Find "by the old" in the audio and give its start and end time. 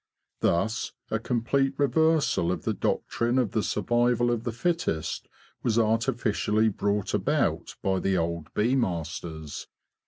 7.83-8.51